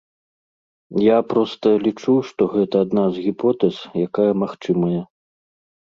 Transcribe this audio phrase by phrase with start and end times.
[1.07, 3.75] Я проста лічу, што гэта адна з гіпотэз,
[4.09, 5.01] якая магчымая.